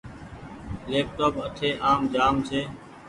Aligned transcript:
ليپ 0.89 1.07
ٽوپ 1.17 1.35
اٺي 1.45 1.69
آم 1.89 1.99
جآ 2.13 2.25
م 2.33 2.35
ڇي۔ 2.47 2.61